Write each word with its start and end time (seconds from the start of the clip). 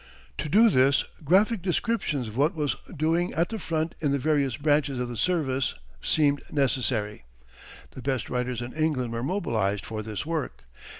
To 0.39 0.49
do 0.49 0.71
this 0.71 1.03
graphic 1.23 1.61
descriptions 1.61 2.27
of 2.27 2.35
what 2.35 2.55
was 2.55 2.75
doing 2.97 3.35
at 3.35 3.49
the 3.49 3.59
front 3.59 3.93
in 3.99 4.11
the 4.11 4.17
various 4.17 4.57
branches 4.57 4.97
of 4.97 5.09
the 5.09 5.15
service 5.15 5.75
seemed 6.01 6.41
necessary. 6.51 7.25
The 7.91 8.01
best 8.01 8.27
writers 8.27 8.63
in 8.63 8.73
England 8.73 9.13
were 9.13 9.21
mobilized 9.21 9.85
for 9.85 10.01
this 10.01 10.25
work. 10.25 10.63